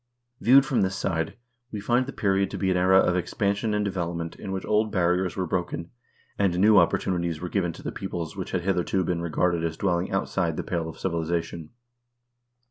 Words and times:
Viewed 0.39 0.65
from 0.65 0.81
this 0.81 0.95
side, 0.95 1.35
we 1.71 1.79
find 1.79 2.07
the 2.07 2.11
period 2.11 2.49
to 2.49 2.57
be 2.57 2.71
an 2.71 2.75
era 2.75 2.97
of 2.97 3.15
expansion 3.15 3.75
and 3.75 3.85
development 3.85 4.35
in 4.35 4.51
which 4.51 4.65
old 4.65 4.91
barriers 4.91 5.37
were 5.37 5.45
broken, 5.45 5.91
and 6.39 6.57
new 6.57 6.79
opportunities 6.79 7.39
were 7.39 7.49
given 7.49 7.71
to 7.73 7.83
the 7.83 7.91
peoples 7.91 8.35
which 8.35 8.49
had 8.49 8.61
hitherto 8.63 9.03
been 9.03 9.21
regarded 9.21 9.63
as 9.63 9.77
dwelling 9.77 10.11
outside 10.11 10.57
the 10.57 10.63
pale 10.63 10.89
of 10.89 10.97
civilization. 10.99 11.69